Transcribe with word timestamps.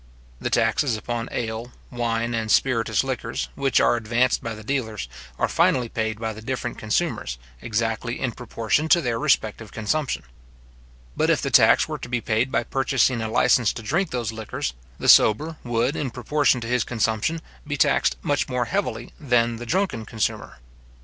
The 0.39 0.49
taxes 0.49 0.97
upon 0.97 1.29
ale, 1.31 1.73
wine, 1.91 2.33
and 2.33 2.49
spiritous 2.51 3.03
liquors, 3.03 3.49
which 3.53 3.79
are 3.79 3.95
advanced 3.97 4.41
by 4.41 4.55
the 4.55 4.63
dealers, 4.63 5.07
are 5.37 5.47
finally 5.47 5.89
paid 5.89 6.19
by 6.19 6.33
the 6.33 6.41
different 6.41 6.79
consumers, 6.79 7.37
exactly 7.61 8.19
in 8.19 8.31
proportion 8.31 8.89
to 8.89 9.01
their 9.01 9.19
respective 9.19 9.71
consumption. 9.71 10.23
But 11.15 11.29
if 11.29 11.39
the 11.43 11.51
tax 11.51 11.87
were 11.87 11.99
to 11.99 12.09
be 12.09 12.19
paid 12.19 12.51
by 12.51 12.63
purchasing 12.63 13.21
a 13.21 13.29
licence 13.29 13.71
to 13.73 13.83
drink 13.83 14.09
those 14.09 14.31
liquors, 14.31 14.73
the 14.97 15.07
sober 15.07 15.57
would, 15.63 15.95
in 15.95 16.09
proportion 16.09 16.61
to 16.61 16.67
his 16.67 16.83
consumption, 16.83 17.39
be 17.67 17.77
taxed 17.77 18.17
much 18.23 18.49
more 18.49 18.65
heavily 18.65 19.13
than 19.19 19.57
the 19.57 19.67
drunken 19.67 20.07
consumer. 20.07 20.57